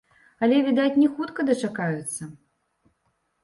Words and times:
Але, 0.47 0.61
відаць, 0.69 0.95
не 1.03 1.11
хутка 1.19 1.47
дачакаюцца? 1.51 2.23